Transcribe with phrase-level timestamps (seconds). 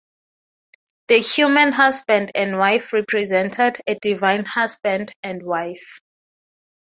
[1.09, 5.99] The human husband and wife represented a divine husband and wife.